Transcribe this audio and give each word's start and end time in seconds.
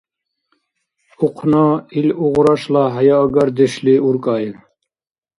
Ухъна 1.25 1.67
ил 1.99 2.09
угърашла 2.25 2.83
хӀяяагардешли 2.93 3.93
уркӀаиб. 4.07 4.55